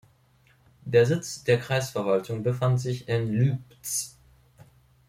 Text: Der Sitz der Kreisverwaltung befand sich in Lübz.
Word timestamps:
Der 0.83 1.05
Sitz 1.05 1.43
der 1.43 1.59
Kreisverwaltung 1.59 2.41
befand 2.41 2.79
sich 2.81 3.07
in 3.07 3.31
Lübz. 3.31 4.17